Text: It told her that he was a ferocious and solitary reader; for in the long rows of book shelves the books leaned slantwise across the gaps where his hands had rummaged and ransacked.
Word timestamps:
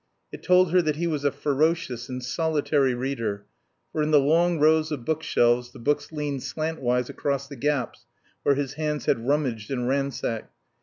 It 0.31 0.41
told 0.41 0.71
her 0.71 0.81
that 0.81 0.95
he 0.95 1.05
was 1.05 1.23
a 1.23 1.31
ferocious 1.31 2.09
and 2.09 2.23
solitary 2.23 2.95
reader; 2.95 3.45
for 3.91 4.01
in 4.01 4.09
the 4.09 4.19
long 4.19 4.57
rows 4.57 4.91
of 4.91 5.05
book 5.05 5.21
shelves 5.21 5.73
the 5.73 5.77
books 5.77 6.11
leaned 6.11 6.41
slantwise 6.41 7.07
across 7.07 7.47
the 7.47 7.55
gaps 7.55 8.07
where 8.41 8.55
his 8.55 8.73
hands 8.73 9.05
had 9.05 9.27
rummaged 9.27 9.69
and 9.69 9.87
ransacked. 9.87 10.51